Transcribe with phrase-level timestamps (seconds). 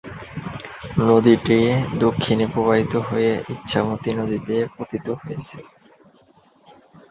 [1.01, 1.57] নদীটি
[1.99, 5.57] দক্ষিণে প্রবাহিত হয়ে ইছামতি নদীতে পতিত হয়েছে।